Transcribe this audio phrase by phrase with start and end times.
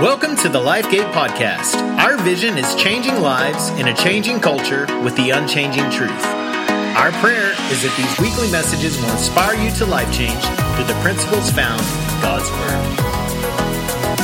[0.00, 1.76] Welcome to the LifeGate Podcast.
[2.00, 6.10] Our vision is changing lives in a changing culture with the unchanging truth.
[6.98, 10.42] Our prayer is that these weekly messages will inspire you to life change
[10.74, 12.82] through the principles found in God's Word.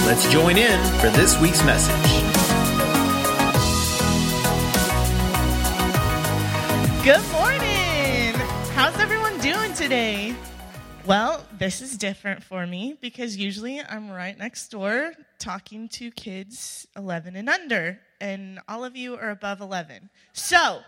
[0.06, 1.94] Let's join in for this week's message.
[7.04, 8.34] Good morning.
[8.74, 10.34] How's everyone doing today?
[11.10, 16.86] Well, this is different for me because usually I'm right next door talking to kids
[16.96, 20.08] 11 and under, and all of you are above 11.
[20.34, 20.82] So,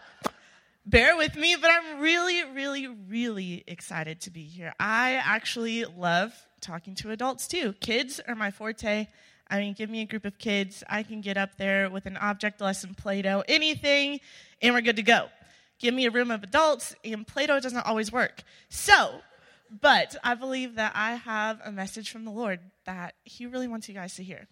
[0.87, 4.73] bear with me, but I'm really, really, really excited to be here.
[4.79, 7.73] I actually love talking to adults too.
[7.80, 9.09] Kids are my forte.
[9.51, 12.16] I mean, give me a group of kids, I can get up there with an
[12.16, 14.20] object lesson, Play Doh, anything,
[14.62, 15.30] and we're good to go.
[15.80, 18.45] Give me a room of adults, and Play Doh doesn't always work.
[18.68, 19.20] So,
[19.80, 23.88] but I believe that I have a message from the Lord that He really wants
[23.88, 24.48] you guys to hear.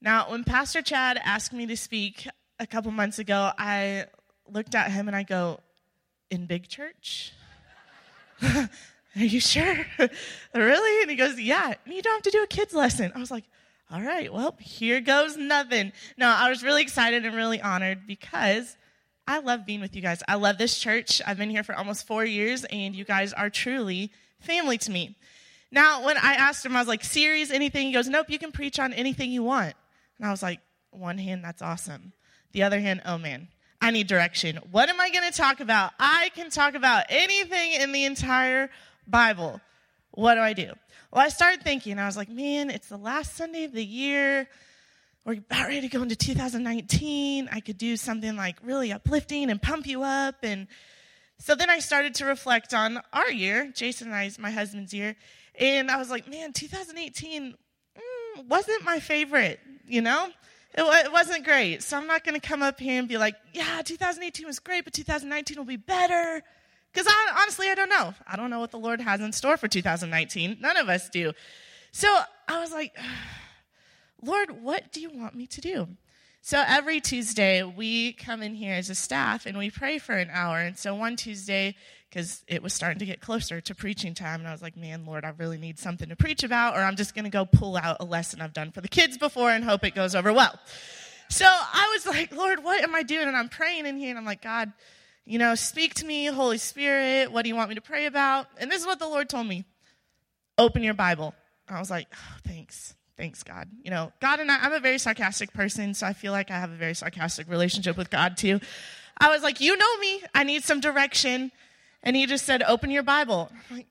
[0.00, 2.26] Now, when Pastor Chad asked me to speak
[2.58, 4.06] a couple months ago, I
[4.48, 5.60] looked at him and I go,
[6.30, 7.32] In big church?
[8.42, 8.68] Are
[9.14, 9.76] you sure?
[10.54, 11.02] really?
[11.02, 13.12] And he goes, Yeah, you don't have to do a kids' lesson.
[13.14, 13.44] I was like,
[13.90, 15.92] All right, well, here goes nothing.
[16.16, 18.76] No, I was really excited and really honored because
[19.26, 20.22] I love being with you guys.
[20.26, 21.20] I love this church.
[21.26, 24.10] I've been here for almost four years, and you guys are truly
[24.40, 25.16] family to me.
[25.72, 27.86] Now, when I asked him, I was like, series, anything?
[27.86, 29.74] He goes, nope, you can preach on anything you want.
[30.18, 30.60] And I was like,
[30.90, 32.12] one hand, that's awesome.
[32.52, 33.48] The other hand, oh man,
[33.80, 34.58] I need direction.
[34.70, 35.92] What am I going to talk about?
[35.98, 38.70] I can talk about anything in the entire
[39.06, 39.60] Bible.
[40.10, 40.72] What do I do?
[41.12, 44.48] Well, I started thinking, I was like, man, it's the last Sunday of the year.
[45.24, 47.48] We're about ready to go into 2019.
[47.52, 50.66] I could do something like really uplifting and pump you up and
[51.40, 55.16] so then I started to reflect on our year, Jason and I's, my husband's year,
[55.58, 60.28] and I was like, man, 2018 mm, wasn't my favorite, you know?
[60.74, 61.82] It, it wasn't great.
[61.82, 64.84] So I'm not going to come up here and be like, yeah, 2018 was great,
[64.84, 66.42] but 2019 will be better.
[66.92, 68.14] Because honestly, I don't know.
[68.26, 70.58] I don't know what the Lord has in store for 2019.
[70.60, 71.32] None of us do.
[71.90, 72.08] So
[72.48, 72.94] I was like,
[74.22, 75.88] Lord, what do you want me to do?
[76.42, 80.30] So every Tuesday, we come in here as a staff and we pray for an
[80.32, 80.58] hour.
[80.58, 81.76] And so one Tuesday,
[82.08, 85.04] because it was starting to get closer to preaching time, and I was like, man,
[85.04, 87.76] Lord, I really need something to preach about, or I'm just going to go pull
[87.76, 90.58] out a lesson I've done for the kids before and hope it goes over well.
[91.28, 93.28] So I was like, Lord, what am I doing?
[93.28, 94.72] And I'm praying in here, and I'm like, God,
[95.26, 97.30] you know, speak to me, Holy Spirit.
[97.30, 98.46] What do you want me to pray about?
[98.58, 99.66] And this is what the Lord told me
[100.56, 101.34] open your Bible.
[101.68, 103.68] I was like, oh, thanks thanks God.
[103.84, 106.58] You know, God and I, I'm a very sarcastic person, so I feel like I
[106.58, 108.60] have a very sarcastic relationship with God too.
[109.18, 111.52] I was like, you know me, I need some direction.
[112.02, 113.52] And he just said, open your Bible.
[113.52, 113.86] I'm like,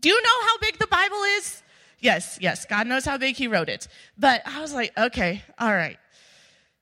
[0.00, 1.62] do you know how big the Bible is?
[2.00, 3.88] Yes, yes, God knows how big he wrote it.
[4.18, 5.96] But I was like, okay, all right.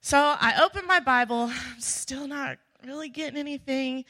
[0.01, 4.05] So I opened my Bible, I'm still not really getting anything.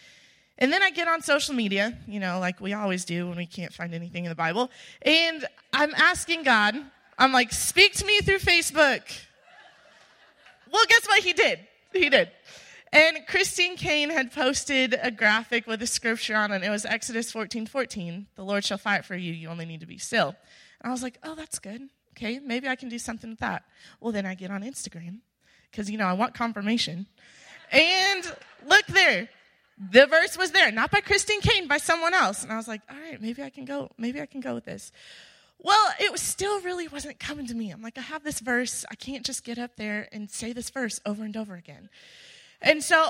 [0.57, 3.45] And then I get on social media, you know, like we always do when we
[3.45, 4.71] can't find anything in the Bible.
[5.03, 6.75] And I'm asking God,
[7.23, 9.03] I'm like, speak to me through Facebook.
[10.73, 11.23] Well, guess what?
[11.23, 11.61] He did.
[11.93, 12.33] He did.
[12.93, 16.65] And Christine Caine had posted a graphic with a scripture on it.
[16.65, 18.27] It was Exodus 14 14.
[18.35, 19.33] The Lord shall fight for you.
[19.33, 20.35] You only need to be still.
[20.81, 21.83] And I was like, oh, that's good.
[22.17, 23.63] Okay, maybe I can do something with that.
[24.01, 25.19] Well, then I get on Instagram
[25.71, 27.07] because, you know, I want confirmation.
[27.71, 28.25] And
[28.67, 29.29] look there.
[29.79, 32.43] The verse was there, not by Christine Caine, by someone else.
[32.43, 34.65] And I was like, all right, maybe I can go, maybe I can go with
[34.65, 34.91] this.
[35.65, 37.71] Well, it was still really wasn't coming to me.
[37.71, 38.85] I'm like, I have this verse.
[38.91, 41.89] I can't just get up there and say this verse over and over again.
[42.61, 43.09] And so,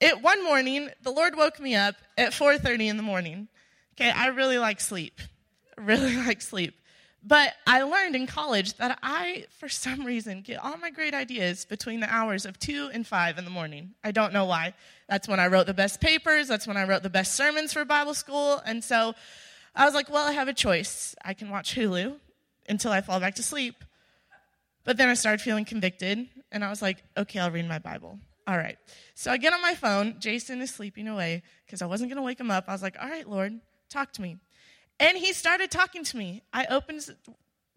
[0.00, 3.48] it one morning, the Lord woke me up at 4:30 in the morning.
[3.94, 5.20] Okay, I really like sleep.
[5.76, 6.74] I really like sleep.
[7.24, 11.64] But I learned in college that I, for some reason, get all my great ideas
[11.64, 13.94] between the hours of 2 and 5 in the morning.
[14.02, 14.74] I don't know why.
[15.08, 16.48] That's when I wrote the best papers.
[16.48, 18.60] That's when I wrote the best sermons for Bible school.
[18.66, 19.14] And so
[19.74, 21.14] I was like, well, I have a choice.
[21.24, 22.16] I can watch Hulu
[22.68, 23.84] until I fall back to sleep.
[24.84, 28.18] But then I started feeling convicted, and I was like, okay, I'll read my Bible.
[28.46, 28.76] All right.
[29.14, 30.16] So I get on my phone.
[30.18, 32.64] Jason is sleeping away because I wasn't going to wake him up.
[32.66, 34.38] I was like, all right, Lord, talk to me.
[34.98, 36.42] And he started talking to me.
[36.52, 37.08] I opened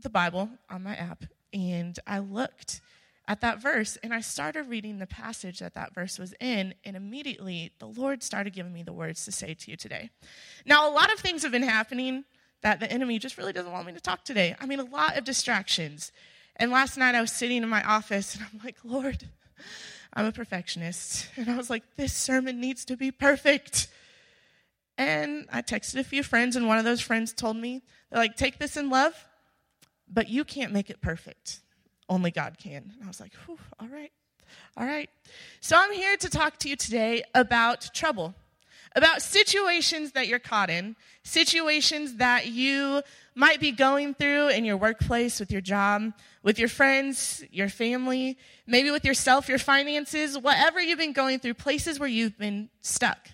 [0.01, 2.81] the Bible on my app and I looked
[3.27, 6.95] at that verse and I started reading the passage that that verse was in, and
[6.95, 10.09] immediately the Lord started giving me the words to say to you today.
[10.65, 12.23] Now, a lot of things have been happening
[12.61, 14.55] that the enemy just really doesn't want me to talk today.
[14.59, 16.11] I mean, a lot of distractions.
[16.55, 19.27] And last night I was sitting in my office and I'm like, Lord,
[20.13, 21.27] I'm a perfectionist.
[21.35, 23.87] And I was like, this sermon needs to be perfect.
[24.97, 28.37] And I texted a few friends, and one of those friends told me, they're like,
[28.37, 29.27] take this in love,
[30.07, 31.59] but you can't make it perfect
[32.07, 32.93] Only God can.
[32.93, 33.33] And I was like,
[33.79, 34.11] all right,
[34.77, 35.09] all right.
[35.59, 38.35] So I'm here to talk to you today about trouble,
[38.95, 43.01] about situations that you're caught in, situations that you
[43.33, 46.13] might be going through in your workplace, with your job,
[46.43, 48.37] with your friends, your family,
[48.67, 53.29] maybe with yourself, your finances, whatever you've been going through, places where you've been stuck.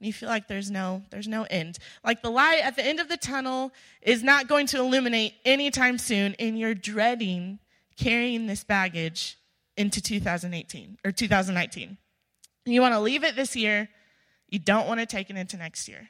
[0.00, 1.78] And you feel like there's no there's no end.
[2.04, 3.72] Like the light at the end of the tunnel
[4.02, 7.60] is not going to illuminate anytime soon and you're dreading
[7.96, 9.38] carrying this baggage
[9.76, 11.98] into 2018 or 2019.
[12.64, 13.88] You want to leave it this year.
[14.48, 16.08] You don't want to take it into next year.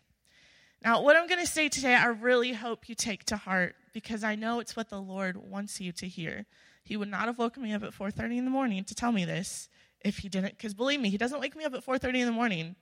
[0.83, 4.23] Now, what I'm going to say today, I really hope you take to heart because
[4.23, 6.47] I know it's what the Lord wants you to hear.
[6.85, 9.25] He would not have woken me up at 4:30 in the morning to tell me
[9.25, 9.69] this
[10.05, 12.33] if he didn't because believe me, he doesn't wake me up at 4:30 in the
[12.33, 12.77] morning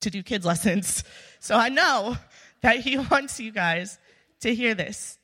[0.00, 1.02] to do kids lessons.
[1.40, 2.16] So I know
[2.60, 3.98] that he wants you guys
[4.40, 5.18] to hear this.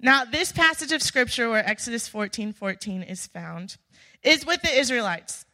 [0.00, 3.76] Now, this passage of scripture where Exodus 14 14 is found
[4.22, 5.44] is with the Israelites.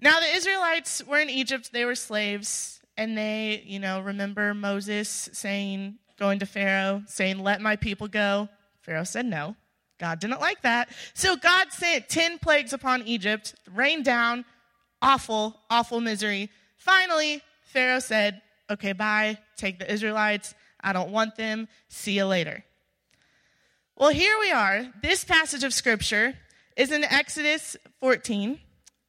[0.00, 5.30] Now, the Israelites were in Egypt, they were slaves and they, you know, remember Moses
[5.32, 8.48] saying, going to Pharaoh, saying, Let my people go.
[8.80, 9.56] Pharaoh said no.
[9.98, 10.88] God didn't like that.
[11.14, 14.44] So God sent 10 plagues upon Egypt, rained down,
[15.00, 16.50] awful, awful misery.
[16.76, 20.54] Finally, Pharaoh said, Okay, bye, take the Israelites.
[20.80, 21.68] I don't want them.
[21.88, 22.64] See you later.
[24.02, 24.88] Well, here we are.
[25.00, 26.34] This passage of scripture
[26.76, 28.58] is in Exodus 14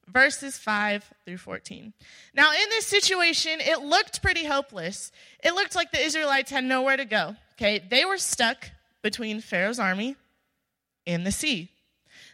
[0.06, 1.92] verses 5 through 14.
[2.32, 5.10] Now, in this situation, it looked pretty hopeless.
[5.42, 7.34] It looked like the Israelites had nowhere to go.
[7.54, 8.70] Okay, they were stuck
[9.02, 10.14] between Pharaoh's army
[11.08, 11.72] and the sea.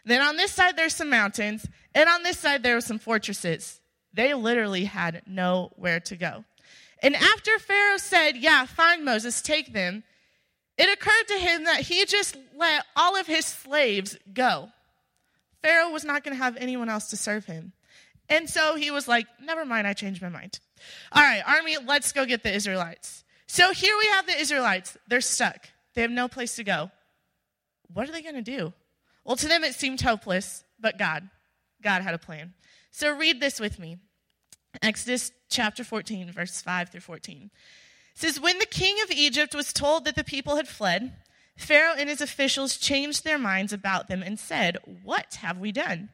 [0.05, 1.65] Then on this side, there's some mountains,
[1.95, 3.81] and on this side, there were some fortresses.
[4.13, 6.45] They literally had nowhere to go.
[7.01, 10.03] And after Pharaoh said, Yeah, fine, Moses, take them,
[10.77, 14.69] it occurred to him that he just let all of his slaves go.
[15.61, 17.73] Pharaoh was not going to have anyone else to serve him.
[18.29, 20.59] And so he was like, never mind, I changed my mind.
[21.11, 23.23] All right, army, let's go get the Israelites.
[23.47, 24.97] So here we have the Israelites.
[25.07, 26.89] They're stuck, they have no place to go.
[27.93, 28.73] What are they going to do?
[29.25, 31.29] Well, to them it seemed hopeless, but God,
[31.83, 32.53] God had a plan.
[32.91, 33.97] So read this with me
[34.81, 37.51] Exodus chapter 14, verse 5 through 14.
[38.13, 41.13] Says, When the king of Egypt was told that the people had fled,
[41.57, 46.09] Pharaoh and his officials changed their minds about them and said, What have we done?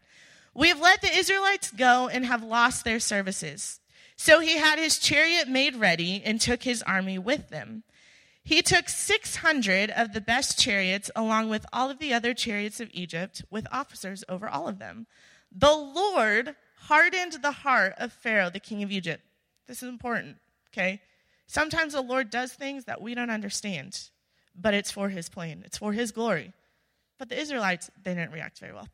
[0.53, 3.79] We have let the Israelites go and have lost their services.
[4.15, 7.83] So he had his chariot made ready and took his army with them.
[8.43, 12.89] He took 600 of the best chariots, along with all of the other chariots of
[12.93, 15.05] Egypt, with officers over all of them.
[15.51, 19.21] The Lord hardened the heart of Pharaoh, the king of Egypt.
[19.67, 20.37] This is important,
[20.71, 21.01] okay?
[21.47, 24.09] Sometimes the Lord does things that we don't understand
[24.59, 26.51] but it's for his plan, it's for his glory.
[27.19, 28.87] But the Israelites, they didn't react very well.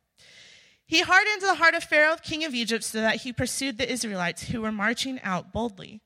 [0.86, 4.44] He hardened the heart of Pharaoh, king of Egypt, so that he pursued the Israelites
[4.44, 6.02] who were marching out boldly.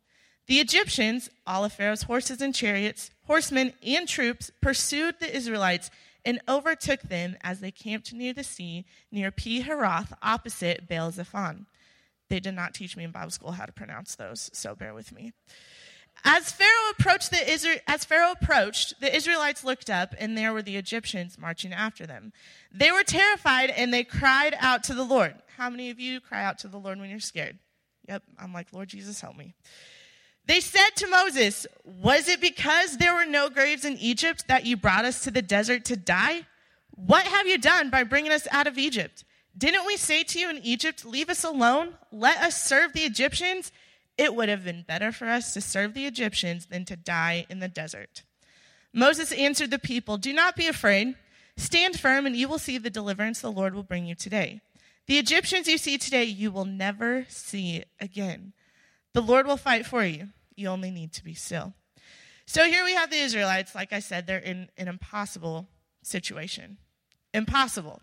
[0.46, 5.90] The Egyptians, all of Pharaoh's horses and chariots, horsemen and troops, pursued the Israelites
[6.24, 11.66] and overtook them as they camped near the sea, near Pi Hahiroth, opposite Baal Zephon.
[12.28, 15.12] They did not teach me in Bible school how to pronounce those, so bear with
[15.12, 15.32] me.
[16.24, 20.62] As Pharaoh approached the Isra- as Pharaoh approached, the Israelites looked up, and there were
[20.62, 22.32] the Egyptians marching after them.
[22.72, 25.34] They were terrified, and they cried out to the Lord.
[25.56, 27.58] How many of you cry out to the Lord when you're scared?
[28.08, 29.54] Yep, I'm like, Lord Jesus, help me.
[30.46, 34.76] They said to Moses, Was it because there were no graves in Egypt that you
[34.76, 36.46] brought us to the desert to die?
[36.94, 39.24] What have you done by bringing us out of Egypt?
[39.56, 43.72] Didn't we say to you in Egypt, Leave us alone, let us serve the Egyptians?
[44.18, 47.60] It would have been better for us to serve the Egyptians than to die in
[47.60, 48.24] the desert.
[48.92, 51.14] Moses answered the people, Do not be afraid.
[51.56, 54.60] Stand firm, and you will see the deliverance the Lord will bring you today.
[55.06, 58.52] The Egyptians you see today, you will never see again.
[59.14, 60.28] The Lord will fight for you.
[60.54, 61.74] You only need to be still.
[62.44, 63.74] So here we have the Israelites.
[63.74, 65.68] Like I said, they're in an impossible
[66.02, 66.78] situation.
[67.32, 68.02] Impossible.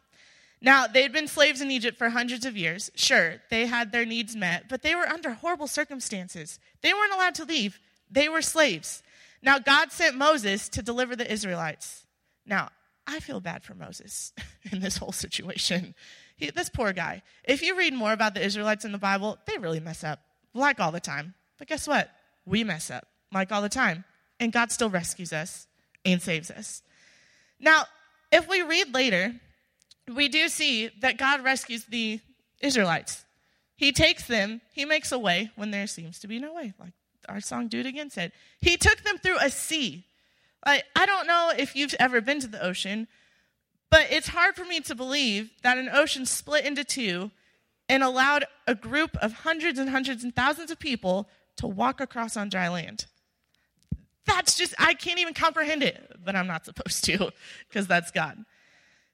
[0.65, 2.89] Now, they'd been slaves in Egypt for hundreds of years.
[2.95, 6.60] Sure, they had their needs met, but they were under horrible circumstances.
[6.81, 7.79] They weren't allowed to leave,
[8.10, 9.03] they were slaves.
[9.43, 12.07] Now, God sent Moses to deliver the Israelites.
[12.48, 12.69] Now,
[13.05, 14.34] I feel bad for Moses
[14.72, 15.93] in this whole situation.
[16.36, 17.22] He, this poor guy.
[17.43, 20.19] If you read more about the Israelites in the Bible, they really mess up,
[20.55, 21.36] like all the time.
[21.60, 22.10] But guess what?
[22.43, 24.03] We mess up, like all the time.
[24.39, 25.67] And God still rescues us
[26.03, 26.81] and saves us.
[27.60, 27.84] Now,
[28.31, 29.36] if we read later,
[30.14, 32.20] we do see that God rescues the
[32.62, 33.26] Israelites.
[33.76, 36.94] He takes them, he makes a way when there seems to be no way, like
[37.28, 38.32] our song Do It Again said.
[38.62, 40.06] He took them through a sea.
[40.66, 43.08] Like, I don't know if you've ever been to the ocean,
[43.96, 47.32] But it's hard for me to believe that an ocean split into two
[47.88, 52.36] and allowed a group of hundreds and hundreds and thousands of people to walk across
[52.36, 53.06] on dry land.
[54.26, 57.32] That's just, I can't even comprehend it, but I'm not supposed to
[57.70, 58.44] because that's God.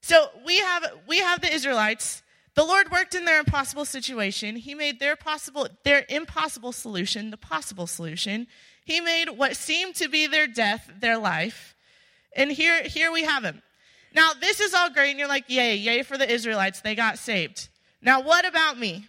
[0.01, 2.23] So we have, we have the Israelites.
[2.55, 4.55] The Lord worked in their impossible situation.
[4.55, 8.47] He made their possible, their impossible solution the possible solution.
[8.83, 11.75] He made what seemed to be their death their life.
[12.35, 13.61] And here, here we have him.
[14.13, 16.81] Now, this is all great, and you're like, yay, yay for the Israelites.
[16.81, 17.69] They got saved.
[18.01, 19.07] Now, what about me?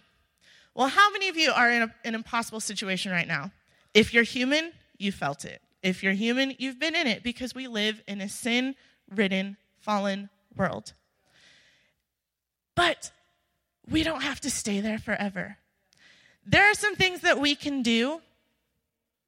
[0.75, 3.51] Well, how many of you are in a, an impossible situation right now?
[3.93, 5.61] If you're human, you felt it.
[5.81, 8.75] If you're human, you've been in it because we live in a sin
[9.09, 10.93] ridden, fallen world.
[12.75, 13.11] But
[13.89, 15.57] we don't have to stay there forever.
[16.45, 18.21] There are some things that we can do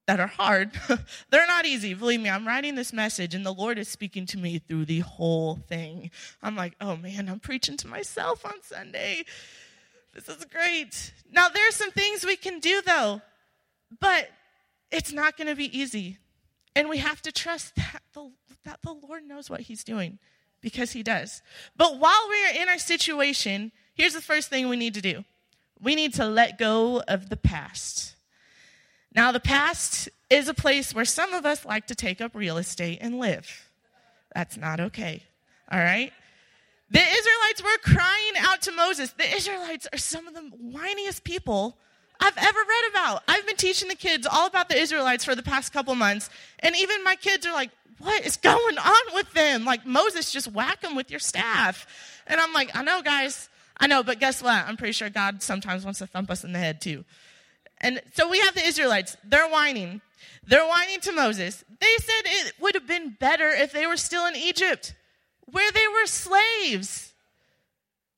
[0.08, 0.72] that are hard.
[1.30, 1.94] They're not easy.
[1.94, 5.00] Believe me, I'm writing this message and the Lord is speaking to me through the
[5.00, 6.12] whole thing.
[6.44, 9.26] I'm like, oh man, I'm preaching to myself on Sunday.
[10.14, 11.14] This is great.
[11.32, 13.22] Now, there are some things we can do though,
[14.00, 14.30] but
[14.92, 16.20] it's not going to be easy.
[16.76, 18.32] And we have to trust that the,
[18.64, 20.20] that the Lord knows what He's doing
[20.66, 21.44] because He does.
[21.78, 25.24] But while we are in our situation, here's the first thing we need to do
[25.80, 28.16] we need to let go of the past.
[29.14, 32.58] Now, the past is a place where some of us like to take up real
[32.58, 33.70] estate and live.
[34.34, 35.22] That's not okay.
[35.72, 36.12] All right?
[36.90, 39.12] The Israelites were crying out to Moses.
[39.12, 41.78] The Israelites are some of the whiniest people
[42.20, 43.24] I've ever read about.
[43.28, 46.30] I've been teaching the kids all about the Israelites for the past couple months,
[46.60, 49.66] and even my kids are like, What is going on with them?
[49.66, 51.88] Like, Moses, just whack them with your staff.
[52.28, 53.50] And I'm like, I know, guys.
[53.78, 54.66] I know, but guess what?
[54.66, 57.04] I'm pretty sure God sometimes wants to thump us in the head, too.
[57.82, 59.18] And so we have the Israelites.
[59.24, 60.02] They're whining.
[60.48, 61.64] They're whining to Moses.
[61.80, 64.94] They said it would have been better if they were still in Egypt,
[65.46, 67.14] where they were slaves.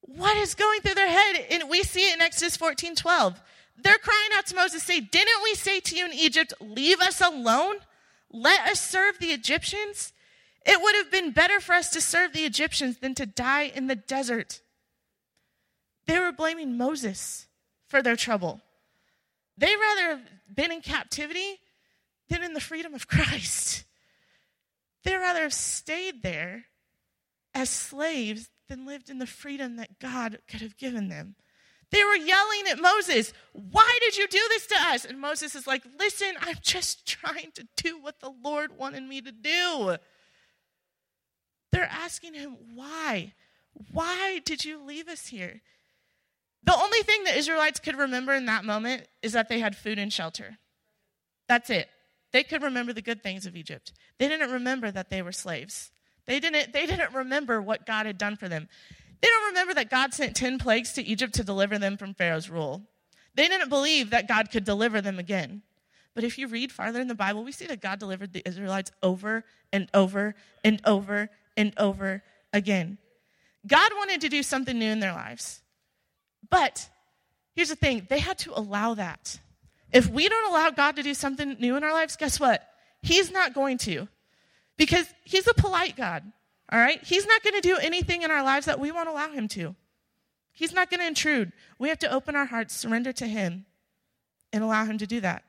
[0.02, 1.46] What is going through their head?
[1.52, 3.42] And we see it in Exodus 14 12.
[3.78, 7.22] They're crying out to Moses, say, Didn't we say to you in Egypt, leave us
[7.22, 7.76] alone?
[8.32, 10.14] Let us serve the Egyptians?
[10.66, 13.88] It would have been better for us to serve the Egyptians than to die in
[13.88, 14.62] the desert.
[16.08, 17.48] They were blaming Moses
[17.88, 18.62] for their trouble.
[19.58, 20.22] They rather have
[20.54, 21.60] been in captivity
[22.30, 23.86] than in the freedom of Christ.
[25.04, 26.66] They rather have stayed there
[27.54, 31.36] as slaves than lived in the freedom that God could have given them.
[31.92, 35.06] They were yelling at Moses, Why did you do this to us?
[35.06, 39.22] And Moses is like, Listen, I'm just trying to do what the Lord wanted me
[39.22, 39.98] to do.
[41.72, 43.34] They're asking him, Why?
[43.92, 45.62] Why did you leave us here?
[46.64, 50.00] The only thing the Israelites could remember in that moment is that they had food
[50.00, 50.58] and shelter.
[51.48, 51.88] That's it.
[52.34, 53.94] They could remember the good things of Egypt.
[54.18, 55.92] They didn't remember that they were slaves.
[56.26, 58.68] They didn't, they didn't remember what God had done for them.
[59.22, 62.50] They don't remember that God sent 10 plagues to Egypt to deliver them from Pharaoh's
[62.50, 62.84] rule.
[63.36, 65.62] They didn't believe that God could deliver them again.
[66.14, 68.92] But if you read farther in the Bible, we see that God delivered the Israelites
[69.04, 70.34] over and over
[70.64, 72.98] and over and over again.
[73.68, 75.62] God wanted to do something new in their lives.
[76.50, 76.90] But
[77.56, 79.40] here's the thing they had to allow that.
[79.92, 82.68] If we don't allow God to do something new in our lives, guess what?
[83.02, 84.08] He's not going to.
[84.78, 86.24] Because He's a polite God,
[86.72, 87.04] all right?
[87.04, 89.76] He's not going to do anything in our lives that we won't allow Him to.
[90.52, 91.52] He's not going to intrude.
[91.80, 93.66] We have to open our hearts, surrender to Him,
[94.52, 95.44] and allow Him to do that.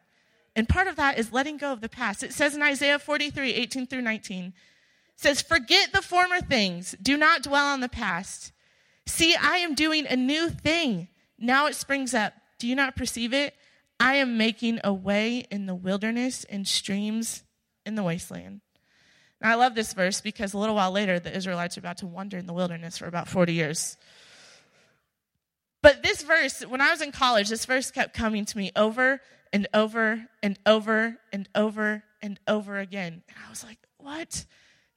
[0.55, 2.23] And part of that is letting go of the past.
[2.23, 4.53] It says in Isaiah 43, 18 through 19,
[5.17, 8.53] says, Forget the former things, do not dwell on the past.
[9.07, 11.09] See, I am doing a new thing.
[11.39, 12.35] Now it springs up.
[12.59, 13.55] Do you not perceive it?
[14.01, 17.43] I am making a way in the wilderness and streams
[17.87, 18.61] in the wasteland.
[19.41, 22.39] I love this verse because a little while later, the Israelites are about to wander
[22.39, 23.97] in the wilderness for about 40 years.
[25.81, 29.21] But this verse, when I was in college, this verse kept coming to me over
[29.53, 33.23] and over and over and over and over again.
[33.29, 34.45] And I was like, what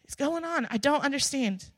[0.08, 0.68] is going on?
[0.72, 1.70] I don't understand.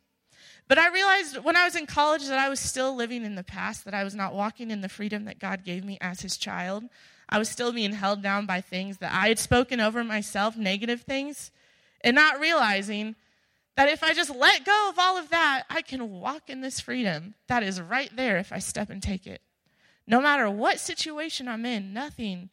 [0.69, 3.43] But I realized when I was in college that I was still living in the
[3.43, 6.37] past, that I was not walking in the freedom that God gave me as his
[6.37, 6.85] child.
[7.27, 11.01] I was still being held down by things that I had spoken over myself, negative
[11.01, 11.51] things,
[12.03, 13.15] and not realizing
[13.75, 16.79] that if I just let go of all of that, I can walk in this
[16.79, 19.41] freedom that is right there if I step and take it.
[20.05, 22.49] No matter what situation I'm in, nothing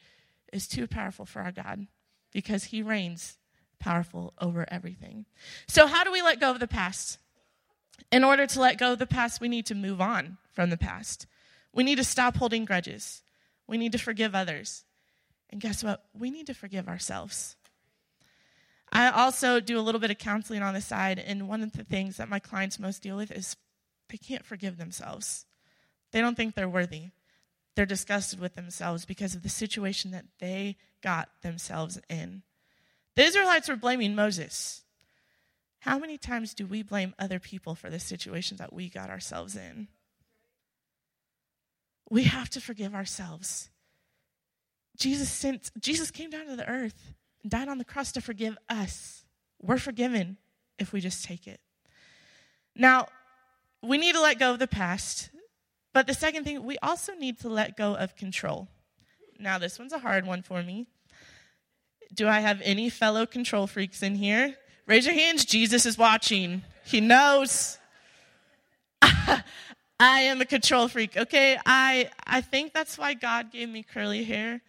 [0.53, 1.87] is too powerful for our God
[2.33, 3.39] because he reigns
[3.79, 5.27] powerful over everything.
[5.67, 7.19] So, how do we let go of the past?
[8.13, 10.77] In order to let go of the past, we need to move on from the
[10.77, 11.27] past.
[11.73, 13.23] We need to stop holding grudges.
[13.67, 14.85] We need to forgive others.
[15.51, 16.05] And guess what?
[16.19, 17.57] We need to forgive ourselves.
[18.93, 21.85] I also do a little bit of counseling on the side, and one of the
[21.85, 23.57] things that my clients most deal with is
[24.09, 25.47] they can't forgive themselves.
[26.13, 27.11] They don't think they're worthy.
[27.77, 32.43] They're disgusted with themselves because of the situation that they got themselves in.
[33.15, 34.83] The Israelites were blaming Moses.
[35.81, 39.57] How many times do we blame other people for the situations that we got ourselves
[39.57, 39.89] in?
[42.11, 43.71] We have to forgive ourselves.
[44.99, 47.15] Jesus sent Jesus came down to the earth
[47.47, 49.25] died on the cross to forgive us.
[49.61, 50.37] We're forgiven
[50.79, 51.61] if we just take it.
[52.75, 53.09] Now,
[53.83, 55.31] we need to let go of the past.
[55.93, 58.69] But the second thing, we also need to let go of control.
[59.39, 60.87] Now, this one's a hard one for me.
[62.13, 64.55] Do I have any fellow control freaks in here?
[64.87, 65.45] Raise your hands.
[65.45, 66.63] Jesus is watching.
[66.85, 67.79] He knows.
[69.03, 69.43] I
[70.01, 71.17] am a control freak.
[71.17, 74.63] Okay, I I think that's why God gave me curly hair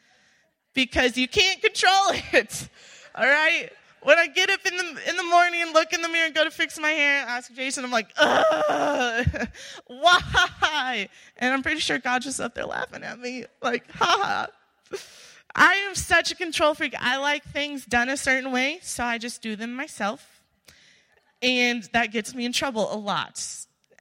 [0.74, 1.92] because you can't control
[2.34, 2.70] it.
[3.16, 3.70] All right?
[4.04, 6.34] When I get up in the in the morning and look in the mirror and
[6.34, 9.48] go to fix my hair, and ask Jason, I'm like, Ugh,
[9.88, 11.08] why?
[11.38, 14.48] And I'm pretty sure God just up there laughing at me, like, ha.
[15.54, 16.96] I am such a control freak.
[16.98, 20.42] I like things done a certain way, so I just do them myself.
[21.42, 23.46] And that gets me in trouble a lot.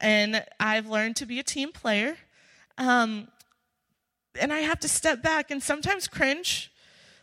[0.01, 2.17] And I've learned to be a team player.
[2.79, 3.29] Um,
[4.39, 6.71] and I have to step back and sometimes cringe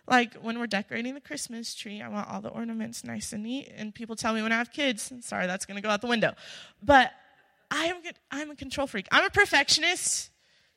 [0.08, 3.72] like when we're decorating the Christmas tree, I want all the ornaments nice and neat.
[3.76, 6.08] And people tell me when I have kids, sorry, that's going to go out the
[6.08, 6.34] window.
[6.82, 7.12] But
[7.70, 7.98] I am
[8.32, 9.08] I'm a control freak.
[9.12, 10.32] I'm a perfectionist,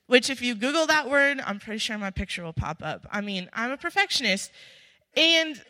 [0.07, 3.07] which if you Google that word, I'm pretty sure my picture will pop up.
[3.11, 4.51] I mean, I'm a perfectionist,
[5.17, 5.63] and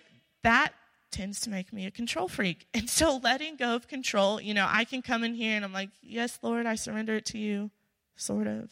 [0.42, 0.72] that
[1.10, 2.66] tends to make me a control freak.
[2.74, 5.72] And so letting go of control, you know, I can come in here and I'm
[5.72, 7.70] like, yes, Lord, I surrender it to you,
[8.16, 8.70] sort of.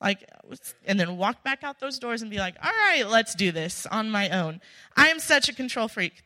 [0.00, 0.28] Like,
[0.84, 3.86] and then walk back out those doors and be like, all right, let's do this
[3.86, 4.60] on my own.
[4.94, 6.22] I am such a control freak.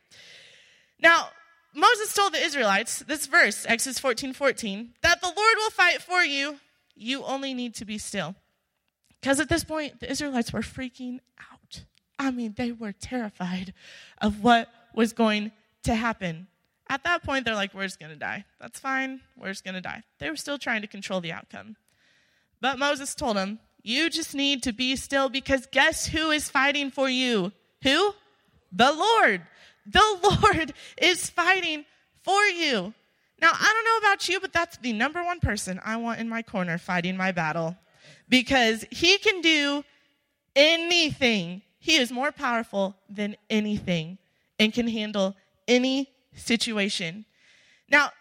[1.01, 1.29] Now,
[1.73, 6.21] Moses told the Israelites, this verse, Exodus 14 14, that the Lord will fight for
[6.23, 6.57] you.
[6.95, 8.35] You only need to be still.
[9.21, 11.83] Because at this point, the Israelites were freaking out.
[12.19, 13.73] I mean, they were terrified
[14.19, 15.51] of what was going
[15.83, 16.47] to happen.
[16.89, 18.43] At that point, they're like, we're just going to die.
[18.59, 19.21] That's fine.
[19.37, 20.03] We're just going to die.
[20.19, 21.77] They were still trying to control the outcome.
[22.61, 26.91] But Moses told him, You just need to be still because guess who is fighting
[26.91, 27.51] for you?
[27.83, 28.13] Who?
[28.71, 29.41] The Lord.
[29.85, 31.85] The Lord is fighting
[32.23, 32.93] for you.
[33.41, 36.29] Now, I don't know about you, but that's the number one person I want in
[36.29, 37.75] my corner fighting my battle
[38.29, 39.83] because he can do
[40.55, 41.63] anything.
[41.79, 44.19] He is more powerful than anything
[44.59, 45.35] and can handle
[45.67, 47.25] any situation.
[47.89, 48.11] Now,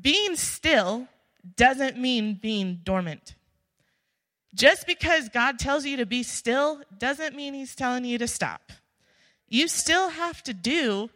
[0.00, 1.08] being still
[1.56, 3.34] doesn't mean being dormant.
[4.54, 8.72] Just because God tells you to be still doesn't mean He's telling you to stop.
[9.48, 11.10] You still have to do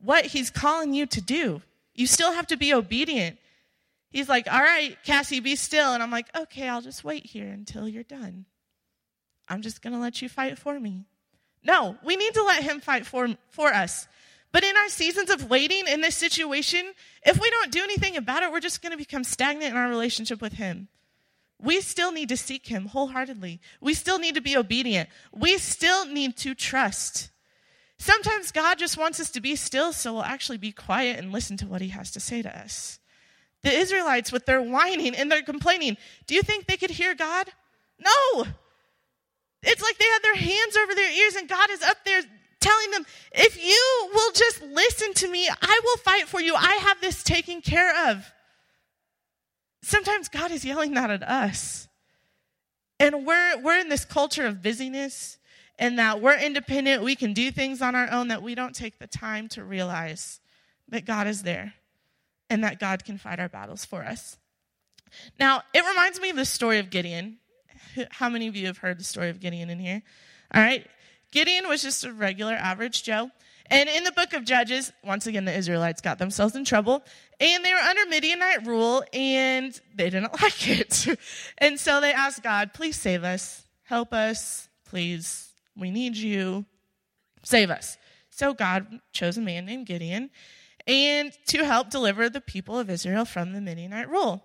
[0.00, 1.62] what He's calling you to do.
[1.94, 3.38] You still have to be obedient.
[4.10, 5.92] He's like, All right, Cassie, be still.
[5.92, 8.46] And I'm like, Okay, I'll just wait here until you're done.
[9.48, 11.04] I'm just going to let you fight for me.
[11.64, 14.08] No, we need to let Him fight for, for us.
[14.50, 16.92] But in our seasons of waiting in this situation,
[17.24, 19.88] if we don't do anything about it, we're just going to become stagnant in our
[19.88, 20.88] relationship with Him
[21.62, 23.60] we still need to seek him wholeheartedly.
[23.80, 25.08] We still need to be obedient.
[25.32, 27.30] We still need to trust.
[27.98, 31.56] Sometimes God just wants us to be still so we'll actually be quiet and listen
[31.58, 32.98] to what he has to say to us.
[33.62, 35.96] The Israelites, with their whining and their complaining,
[36.26, 37.48] do you think they could hear God?
[38.00, 38.44] No.
[39.62, 42.22] It's like they had their hands over their ears, and God is up there
[42.58, 46.56] telling them, if you will just listen to me, I will fight for you.
[46.56, 48.32] I have this taken care of.
[49.82, 51.88] Sometimes God is yelling that at us.
[53.00, 55.38] And we're, we're in this culture of busyness
[55.78, 58.98] and that we're independent, we can do things on our own, that we don't take
[58.98, 60.40] the time to realize
[60.88, 61.74] that God is there
[62.48, 64.38] and that God can fight our battles for us.
[65.40, 67.38] Now, it reminds me of the story of Gideon.
[68.10, 70.02] How many of you have heard the story of Gideon in here?
[70.54, 70.86] All right.
[71.32, 73.30] Gideon was just a regular average Joe.
[73.70, 77.02] And in the book of Judges, once again, the Israelites got themselves in trouble.
[77.40, 81.06] And they were under Midianite rule and they didn't like it.
[81.58, 83.64] and so they asked God, please save us.
[83.84, 84.68] Help us.
[84.84, 85.50] Please.
[85.76, 86.64] We need you.
[87.42, 87.96] Save us.
[88.30, 90.30] So God chose a man named Gideon
[90.86, 94.44] and to help deliver the people of Israel from the Midianite rule.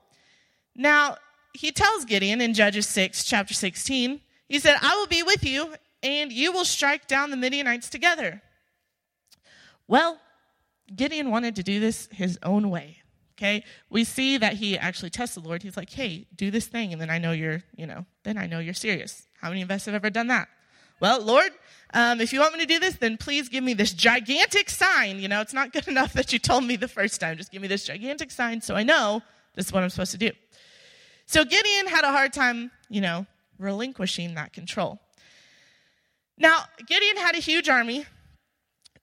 [0.76, 1.18] Now,
[1.54, 5.74] he tells Gideon in Judges 6, chapter 16, he said, I will be with you,
[6.04, 8.42] and you will strike down the Midianites together.
[9.88, 10.20] Well,
[10.96, 12.98] Gideon wanted to do this his own way.
[13.38, 13.64] Okay?
[13.90, 15.62] We see that he actually tests the Lord.
[15.62, 18.48] He's like, hey, do this thing, and then I know you're, you know, then I
[18.48, 19.28] know you're serious.
[19.40, 20.48] How many of us have ever done that?
[21.00, 21.52] Well, Lord,
[21.94, 25.20] um, if you want me to do this, then please give me this gigantic sign.
[25.20, 27.38] You know, it's not good enough that you told me the first time.
[27.38, 29.22] Just give me this gigantic sign so I know
[29.54, 30.32] this is what I'm supposed to do.
[31.28, 33.26] So Gideon had a hard time, you know,
[33.60, 35.00] relinquishing that control.
[36.38, 38.06] Now, Gideon had a huge army,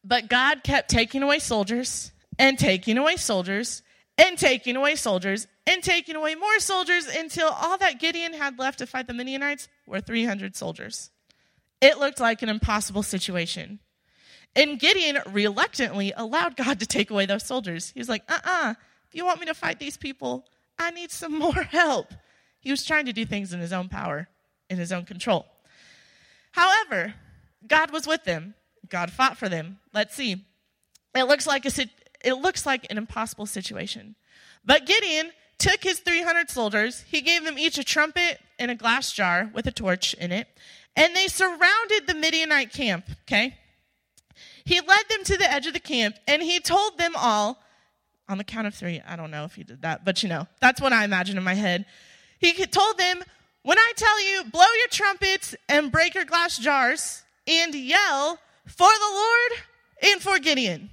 [0.05, 3.83] but God kept taking away soldiers and taking away soldiers
[4.19, 8.79] and taking away soldiers and taking away more soldiers until all that Gideon had left
[8.79, 11.11] to fight the Midianites were 300 soldiers.
[11.81, 13.81] It looked like an impossible situation.
[14.55, 17.91] And Gideon reluctantly allowed God to take away those soldiers.
[17.91, 18.75] He was like, uh uh-uh, uh,
[19.09, 20.45] if you want me to fight these people,
[20.79, 22.13] I need some more help.
[22.61, 24.29] He was trying to do things in his own power,
[24.71, 25.47] in his own control.
[26.53, 27.15] However,
[27.67, 28.55] God was with them.
[28.95, 29.81] God fought for them.
[29.93, 30.45] Let's see.
[31.17, 31.89] It looks like a,
[32.25, 34.15] it looks like an impossible situation.
[34.65, 39.11] But Gideon took his 300 soldiers, he gave them each a trumpet and a glass
[39.11, 40.47] jar with a torch in it,
[40.95, 43.57] and they surrounded the Midianite camp, okay?
[44.65, 47.61] He led them to the edge of the camp, and he told them all,
[48.29, 50.47] on the count of three, I don't know if he did that, but you know,
[50.61, 51.85] that's what I imagine in my head.
[52.39, 53.25] He told them,
[53.65, 58.89] When I tell you, blow your trumpets and break your glass jars, and yell for
[58.89, 60.91] the Lord and for Gideon.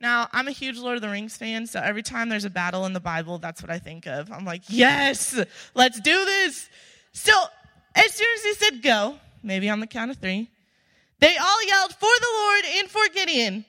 [0.00, 2.86] Now, I'm a huge Lord of the Rings fan, so every time there's a battle
[2.86, 4.30] in the Bible, that's what I think of.
[4.30, 5.38] I'm like, yes,
[5.74, 6.68] let's do this.
[7.12, 7.32] So,
[7.96, 10.48] as soon as he said go, maybe on the count of three,
[11.18, 13.64] they all yelled for the Lord and for Gideon.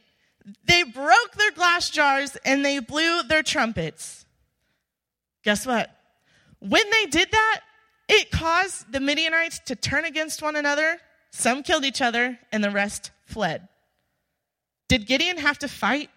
[0.65, 4.25] They broke their glass jars and they blew their trumpets.
[5.43, 5.89] Guess what?
[6.59, 7.61] When they did that,
[8.07, 10.99] it caused the Midianites to turn against one another.
[11.31, 13.67] Some killed each other, and the rest fled.
[14.87, 16.09] Did Gideon have to fight?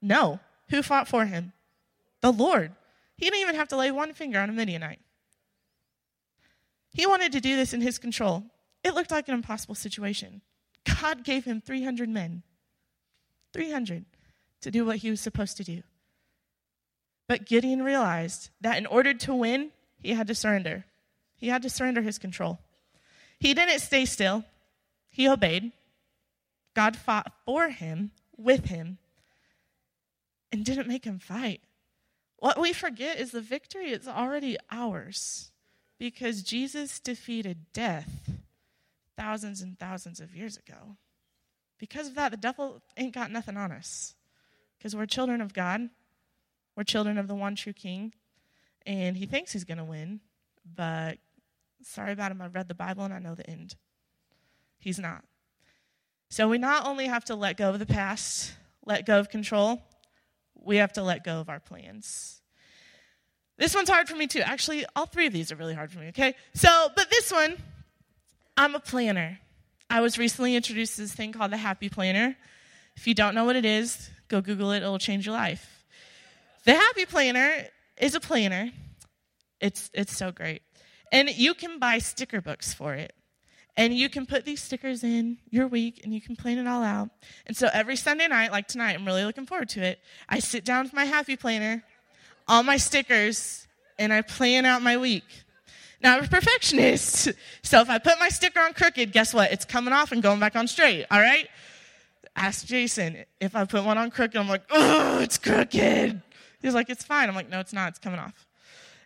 [0.00, 0.40] No.
[0.70, 1.52] Who fought for him?
[2.20, 2.72] The Lord.
[3.16, 5.00] He didn't even have to lay one finger on a Midianite.
[6.92, 8.44] He wanted to do this in his control.
[8.82, 10.40] It looked like an impossible situation.
[10.84, 12.42] God gave him 300 men,
[13.52, 14.06] 300,
[14.62, 15.82] to do what he was supposed to do.
[17.28, 20.86] But Gideon realized that in order to win, he had to surrender.
[21.36, 22.58] He had to surrender his control.
[23.40, 24.44] He didn't stay still,
[25.08, 25.72] he obeyed.
[26.74, 28.98] God fought for him, with him,
[30.52, 31.62] and didn't make him fight.
[32.36, 35.50] What we forget is the victory is already ours
[35.98, 38.30] because Jesus defeated death
[39.16, 40.96] thousands and thousands of years ago.
[41.78, 44.14] Because of that, the devil ain't got nothing on us
[44.78, 45.88] because we're children of God.
[46.76, 48.14] We're children of the one true King,
[48.86, 50.20] and he thinks he's going to win,
[50.64, 51.18] but
[51.82, 52.42] sorry about him.
[52.42, 53.76] I've read the Bible and I know the end.
[54.78, 55.24] He's not.
[56.28, 58.52] So we not only have to let go of the past,
[58.86, 59.82] let go of control,
[60.54, 62.40] we have to let go of our plans.
[63.58, 64.40] This one's hard for me too.
[64.40, 66.34] Actually, all three of these are really hard for me, okay?
[66.54, 67.56] So, but this one,
[68.56, 69.38] I'm a planner.
[69.90, 72.36] I was recently introduced to this thing called the Happy Planner.
[72.96, 75.84] If you don't know what it is, go Google it, it'll change your life.
[76.64, 77.66] The Happy Planner
[77.98, 78.70] is a planner.
[79.60, 80.62] It's, it's so great.
[81.12, 83.12] And you can buy sticker books for it.
[83.76, 86.82] And you can put these stickers in your week and you can plan it all
[86.82, 87.08] out.
[87.46, 90.00] And so every Sunday night, like tonight, I'm really looking forward to it.
[90.28, 91.84] I sit down with my happy planner,
[92.46, 93.66] all my stickers,
[93.98, 95.24] and I plan out my week.
[96.02, 97.28] Now, I'm a perfectionist.
[97.62, 99.52] So if I put my sticker on crooked, guess what?
[99.52, 101.46] It's coming off and going back on straight, all right?
[102.34, 103.24] Ask Jason.
[103.38, 106.20] If I put one on crooked, I'm like, oh, it's crooked.
[106.60, 107.28] He's like, it's fine.
[107.28, 107.90] I'm like, no, it's not.
[107.90, 108.46] It's coming off.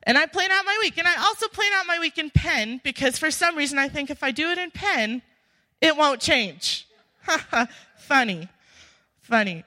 [0.06, 0.98] And I plan out my week.
[0.98, 4.10] And I also plan out my week in pen because for some reason I think
[4.10, 5.22] if I do it in pen,
[5.80, 6.86] it won't change.
[7.98, 8.48] Funny.
[9.20, 9.64] Funny.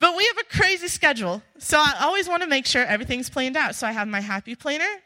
[0.00, 1.42] But we have a crazy schedule.
[1.58, 3.74] So I always want to make sure everything's planned out.
[3.74, 5.02] So I have my happy planner.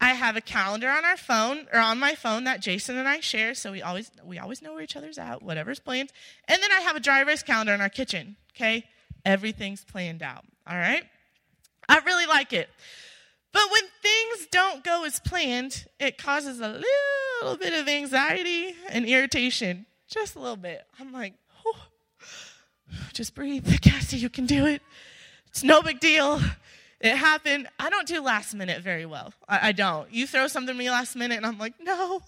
[0.00, 3.20] I have a calendar on our phone or on my phone that Jason and I
[3.20, 6.10] share, so we always we always know where each other's at, whatever's planned.
[6.48, 8.36] And then I have a dry erase calendar in our kitchen.
[8.54, 8.84] Okay,
[9.24, 10.44] everything's planned out.
[10.66, 11.04] All right,
[11.88, 12.68] I really like it.
[13.54, 16.82] But when things don't go as planned, it causes a
[17.40, 19.86] little bit of anxiety and irritation.
[20.08, 20.82] Just a little bit.
[20.98, 21.86] I'm like, oh,
[23.12, 23.64] just breathe.
[23.80, 24.82] Cassie, you can do it.
[25.46, 26.40] It's no big deal.
[27.00, 27.68] It happened.
[27.78, 29.32] I don't do last minute very well.
[29.48, 30.12] I, I don't.
[30.12, 32.22] You throw something to me last minute, and I'm like, no,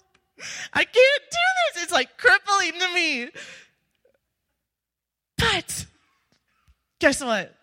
[0.73, 1.83] I can't do this.
[1.83, 3.29] It's like crippling to me.
[5.37, 5.87] But
[6.99, 7.56] guess what?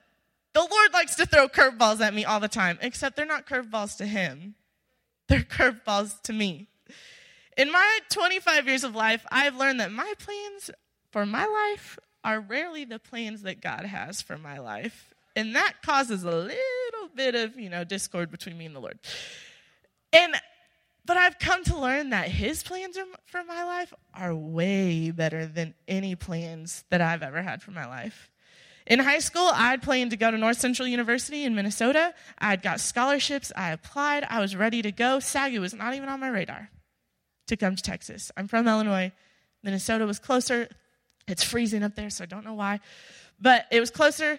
[0.54, 3.96] The Lord likes to throw curveballs at me all the time, except they're not curveballs
[3.98, 4.54] to Him,
[5.28, 6.68] they're curveballs to me.
[7.56, 10.70] In my 25 years of life, I've learned that my plans
[11.12, 15.12] for my life are rarely the plans that God has for my life.
[15.36, 18.98] And that causes a little bit of, you know, discord between me and the Lord.
[20.12, 20.34] And
[21.04, 25.74] but I've come to learn that his plans for my life are way better than
[25.86, 28.30] any plans that I've ever had for my life.
[28.86, 32.14] In high school, I'd planned to go to North Central University in Minnesota.
[32.38, 33.50] I'd got scholarships.
[33.56, 34.26] I applied.
[34.28, 35.18] I was ready to go.
[35.18, 36.68] SAGU was not even on my radar
[37.46, 38.30] to come to Texas.
[38.36, 39.12] I'm from Illinois.
[39.62, 40.68] Minnesota was closer.
[41.26, 42.80] It's freezing up there, so I don't know why.
[43.40, 44.38] But it was closer.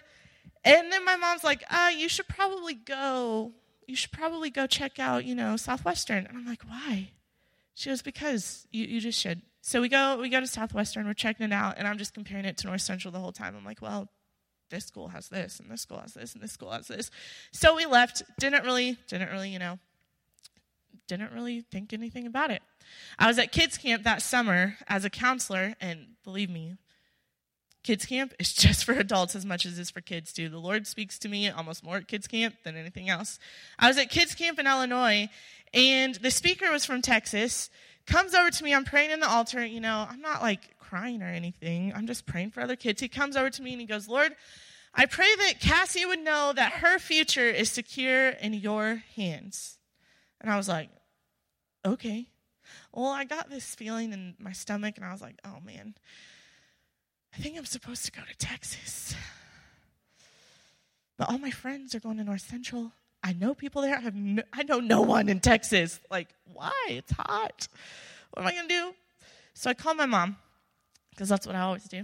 [0.64, 3.52] And then my mom's like, uh, you should probably go.
[3.88, 6.26] You should probably go check out, you know, Southwestern.
[6.26, 7.10] And I'm like, why?
[7.74, 9.42] She goes, because you, you just should.
[9.60, 12.44] So we go we go to Southwestern, we're checking it out, and I'm just comparing
[12.44, 13.56] it to North Central the whole time.
[13.56, 14.08] I'm like, well,
[14.70, 17.10] this school has this, and this school has this, and this school has this.
[17.52, 19.78] So we left, didn't really, didn't really, you know,
[21.06, 22.62] didn't really think anything about it.
[23.18, 26.76] I was at kids camp that summer as a counselor, and believe me,
[27.82, 30.48] kids camp is just for adults as much as it is for kids too.
[30.48, 33.38] The Lord speaks to me almost more at kids camp than anything else.
[33.78, 35.28] I was at kids camp in Illinois,
[35.72, 37.70] and the speaker was from Texas.
[38.06, 39.64] Comes over to me, I'm praying in the altar.
[39.64, 41.92] You know, I'm not like crying or anything.
[41.94, 43.00] I'm just praying for other kids.
[43.00, 44.34] He comes over to me and he goes, Lord,
[44.94, 49.78] I pray that Cassie would know that her future is secure in your hands.
[50.40, 50.88] And I was like,
[51.84, 52.28] okay.
[52.92, 55.94] Well, I got this feeling in my stomach, and I was like, oh man,
[57.34, 59.14] I think I'm supposed to go to Texas.
[61.16, 62.92] But all my friends are going to North Central.
[63.22, 63.96] I know people there.
[63.96, 66.00] I, have no, I know no one in Texas.
[66.10, 66.72] Like, why?
[66.88, 67.68] It's hot.
[68.32, 68.94] What am I going to do?
[69.54, 70.36] So I called my mom,
[71.16, 71.98] because that's what I always do.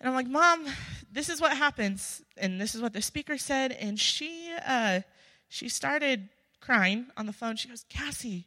[0.00, 0.66] And I'm like, Mom,
[1.12, 2.22] this is what happens.
[2.36, 3.72] And this is what the speaker said.
[3.72, 5.00] And she, uh,
[5.48, 6.28] she started
[6.60, 7.56] crying on the phone.
[7.56, 8.46] She goes, Cassie,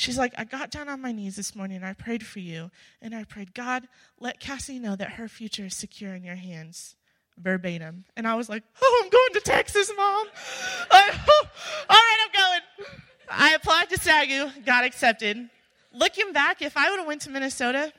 [0.00, 2.70] She's like, I got down on my knees this morning and I prayed for you.
[3.02, 3.86] And I prayed, God,
[4.18, 6.96] let Cassie know that her future is secure in your hands.
[7.36, 8.06] Verbatim.
[8.16, 10.26] And I was like, Oh, I'm going to Texas, Mom.
[10.90, 11.46] I, oh,
[11.90, 12.88] all right, I'm going.
[13.28, 15.50] I applied to SAGU, got accepted.
[15.92, 17.92] Looking back, if I would have went to Minnesota,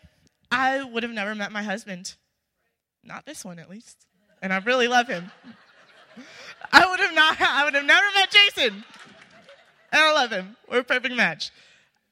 [0.51, 2.15] I would have never met my husband.
[3.03, 4.05] Not this one, at least.
[4.41, 5.31] And I really love him.
[6.71, 7.39] I would have not.
[7.39, 8.83] I would have never met Jason.
[9.91, 10.57] And I love him.
[10.69, 11.51] We're a perfect match.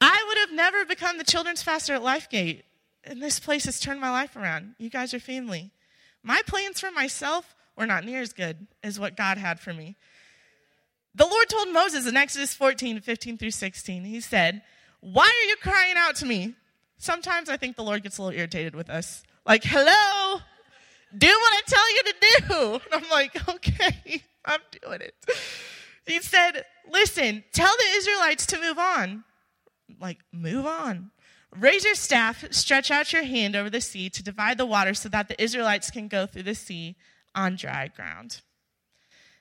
[0.01, 2.63] I would have never become the children's pastor at Lifegate.
[3.03, 4.75] And this place has turned my life around.
[4.77, 5.71] You guys are family.
[6.23, 9.95] My plans for myself were not near as good as what God had for me.
[11.15, 14.61] The Lord told Moses in Exodus 14, 15 through 16, He said,
[14.99, 16.55] Why are you crying out to me?
[16.99, 19.23] Sometimes I think the Lord gets a little irritated with us.
[19.45, 20.41] Like, hello,
[21.17, 22.79] do what I tell you to do.
[22.93, 25.15] And I'm like, okay, I'm doing it.
[26.05, 29.23] He said, Listen, tell the Israelites to move on
[29.99, 31.11] like, move on.
[31.55, 35.09] Raise your staff, stretch out your hand over the sea to divide the water so
[35.09, 36.95] that the Israelites can go through the sea
[37.33, 38.41] on dry ground.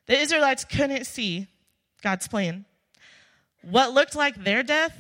[0.07, 1.49] The Israelites couldn't see
[2.03, 2.65] God's plan.
[3.63, 4.97] What looked like their death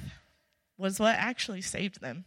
[0.77, 2.25] was what actually saved them.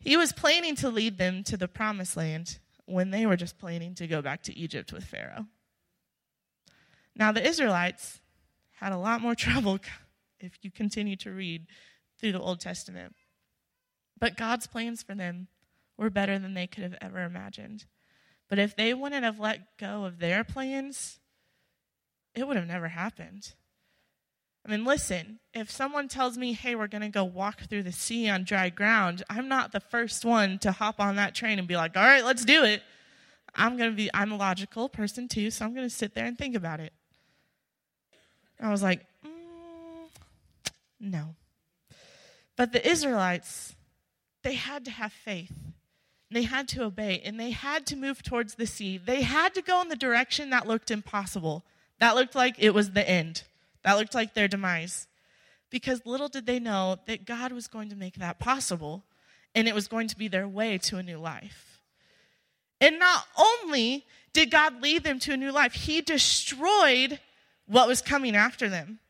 [0.00, 3.94] He was planning to lead them to the promised land when they were just planning
[3.94, 5.46] to go back to Egypt with Pharaoh.
[7.14, 8.20] Now, the Israelites
[8.80, 9.78] had a lot more trouble
[10.40, 11.66] if you continue to read
[12.18, 13.14] through the Old Testament.
[14.18, 15.48] But God's plans for them
[15.96, 17.84] were better than they could have ever imagined.
[18.48, 21.20] But if they wouldn't have let go of their plans,
[22.34, 23.54] it would have never happened.
[24.66, 27.92] I mean, listen, if someone tells me, hey, we're going to go walk through the
[27.92, 31.66] sea on dry ground, I'm not the first one to hop on that train and
[31.66, 32.82] be like, all right, let's do it.
[33.54, 36.26] I'm going to be, I'm a logical person too, so I'm going to sit there
[36.26, 36.92] and think about it.
[38.60, 40.08] I was like, mm,
[41.00, 41.34] no.
[42.56, 43.74] But the Israelites,
[44.44, 45.52] they had to have faith.
[46.30, 48.98] They had to obey and they had to move towards the sea.
[48.98, 51.64] They had to go in the direction that looked impossible.
[51.98, 53.44] That looked like it was the end.
[53.84, 55.06] That looked like their demise.
[55.70, 59.04] Because little did they know that God was going to make that possible
[59.54, 61.80] and it was going to be their way to a new life.
[62.80, 67.20] And not only did God lead them to a new life, He destroyed
[67.66, 69.00] what was coming after them.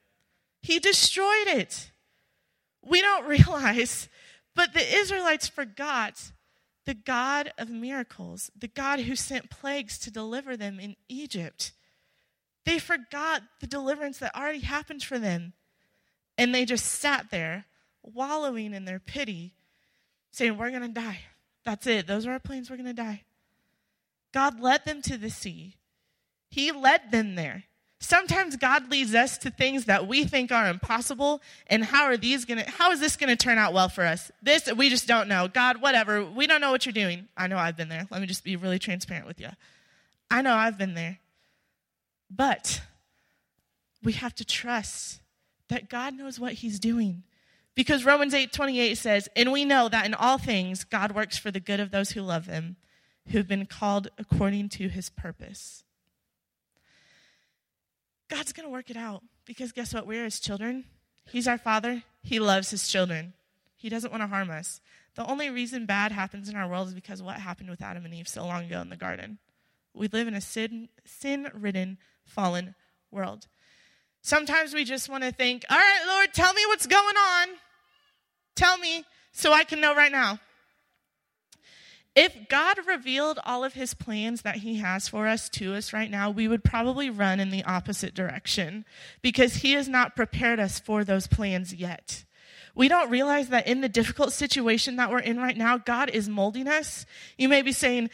[0.60, 1.90] He destroyed it
[2.82, 4.08] we don't realize,
[4.54, 6.32] but the Israelites forgot
[6.86, 11.72] the God of miracles, the God who sent plagues to deliver them in Egypt.
[12.64, 15.54] They forgot the deliverance that already happened for them.
[16.36, 17.66] And they just sat there,
[18.02, 19.54] wallowing in their pity,
[20.30, 21.20] saying, We're going to die.
[21.64, 22.06] That's it.
[22.06, 22.70] Those are our plans.
[22.70, 23.24] We're going to die.
[24.32, 25.76] God led them to the sea,
[26.48, 27.64] He led them there.
[28.02, 32.46] Sometimes God leads us to things that we think are impossible, and how are these
[32.46, 34.32] gonna how is this gonna turn out well for us?
[34.42, 35.48] This we just don't know.
[35.48, 36.24] God, whatever.
[36.24, 37.28] We don't know what you're doing.
[37.36, 38.08] I know I've been there.
[38.10, 39.50] Let me just be really transparent with you.
[40.30, 41.18] I know I've been there.
[42.30, 42.82] But
[44.02, 45.20] we have to trust
[45.68, 47.24] that God knows what He's doing.
[47.74, 51.50] Because Romans 8 28 says, And we know that in all things God works for
[51.50, 52.76] the good of those who love him,
[53.28, 55.84] who've been called according to his purpose.
[58.28, 60.06] God's going to work it out because guess what?
[60.06, 60.84] We're his children.
[61.30, 62.02] He's our father.
[62.22, 63.32] He loves his children.
[63.76, 64.80] He doesn't want to harm us.
[65.14, 68.04] The only reason bad happens in our world is because of what happened with Adam
[68.04, 69.38] and Eve so long ago in the garden.
[69.94, 72.74] We live in a sin, sin ridden, fallen
[73.10, 73.46] world.
[74.22, 77.48] Sometimes we just want to think, all right, Lord, tell me what's going on.
[78.54, 80.38] Tell me so I can know right now.
[82.16, 86.10] If God revealed all of his plans that he has for us to us right
[86.10, 88.84] now, we would probably run in the opposite direction
[89.22, 92.24] because he has not prepared us for those plans yet.
[92.74, 96.28] We don't realize that in the difficult situation that we're in right now, God is
[96.28, 97.06] molding us.
[97.38, 98.10] You may be saying,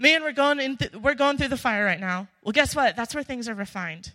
[0.00, 2.26] man, we're going, in th- we're going through the fire right now.
[2.42, 2.96] Well, guess what?
[2.96, 4.14] That's where things are refined.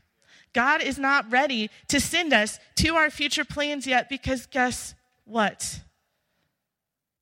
[0.52, 4.96] God is not ready to send us to our future plans yet because guess
[5.26, 5.82] what?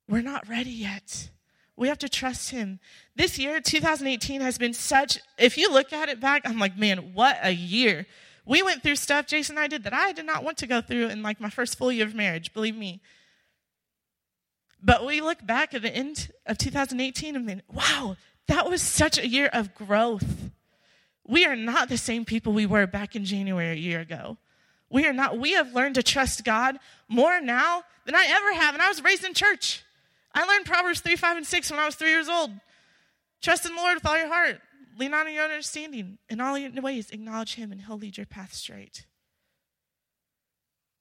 [0.08, 1.30] We're not ready yet.
[1.76, 2.78] We have to trust him.
[3.16, 7.12] This year, 2018, has been such, if you look at it back, I'm like, man,
[7.14, 8.06] what a year.
[8.46, 10.80] We went through stuff, Jason and I did, that I did not want to go
[10.80, 13.00] through in like my first full year of marriage, believe me.
[14.82, 18.16] But we look back at the end of 2018 and think, wow,
[18.48, 20.50] that was such a year of growth.
[21.26, 24.36] We are not the same people we were back in January a year ago.
[24.90, 26.78] We are not, we have learned to trust God
[27.08, 28.74] more now than I ever have.
[28.74, 29.82] And I was raised in church.
[30.34, 32.50] I learned Proverbs 3, 5, and 6 when I was three years old.
[33.40, 34.60] Trust in the Lord with all your heart.
[34.98, 36.18] Lean on your understanding.
[36.28, 39.06] In all your ways, acknowledge Him, and He'll lead your path straight.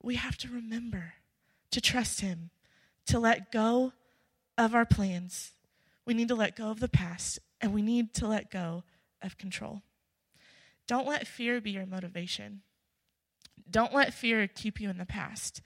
[0.01, 1.13] We have to remember
[1.71, 2.49] to trust Him,
[3.07, 3.93] to let go
[4.57, 5.51] of our plans.
[6.05, 8.83] We need to let go of the past, and we need to let go
[9.21, 9.81] of control.
[10.87, 12.61] Don't let fear be your motivation.
[13.69, 15.61] Don't let fear keep you in the past.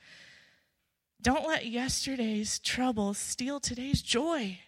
[1.21, 4.59] Don't let yesterday's troubles steal today's joy.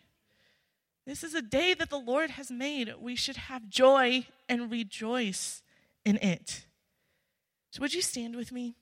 [1.06, 2.94] This is a day that the Lord has made.
[3.00, 5.62] We should have joy and rejoice
[6.04, 6.66] in it.
[7.72, 8.76] So, would you stand with me?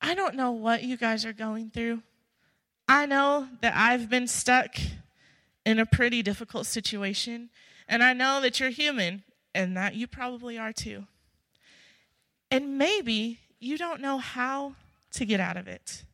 [0.00, 2.02] I don't know what you guys are going through.
[2.92, 4.76] I know that I've been stuck
[5.64, 7.48] in a pretty difficult situation,
[7.88, 9.22] and I know that you're human
[9.54, 11.06] and that you probably are too.
[12.50, 14.74] And maybe you don't know how
[15.12, 16.04] to get out of it.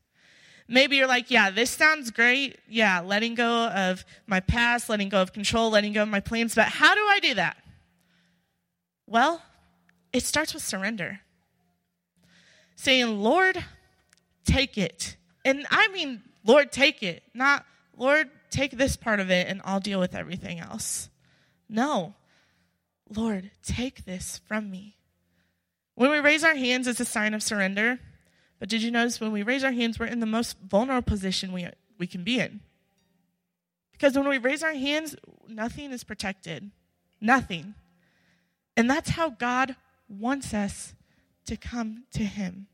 [0.68, 2.60] Maybe you're like, yeah, this sounds great.
[2.68, 6.54] Yeah, letting go of my past, letting go of control, letting go of my plans,
[6.54, 7.56] but how do I do that?
[9.04, 9.42] Well,
[10.12, 11.18] it starts with surrender.
[12.76, 13.64] Saying, Lord,
[14.44, 15.16] take it.
[15.44, 19.80] And I mean, Lord, take it, not, Lord, take this part of it and I'll
[19.80, 21.10] deal with everything else.
[21.68, 22.14] No.
[23.14, 24.96] Lord, take this from me.
[25.94, 28.00] When we raise our hands, it's a sign of surrender.
[28.58, 31.52] But did you notice when we raise our hands, we're in the most vulnerable position
[31.52, 32.60] we, we can be in?
[33.92, 36.70] Because when we raise our hands, nothing is protected.
[37.20, 37.74] Nothing.
[38.74, 39.76] And that's how God
[40.08, 40.94] wants us
[41.44, 42.68] to come to Him.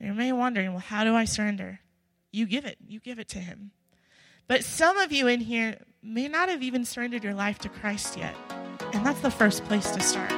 [0.00, 1.80] You may be wondering, well, how do I surrender?
[2.38, 2.78] You give it.
[2.86, 3.72] You give it to Him.
[4.46, 8.16] But some of you in here may not have even surrendered your life to Christ
[8.16, 8.34] yet.
[8.92, 10.37] And that's the first place to start.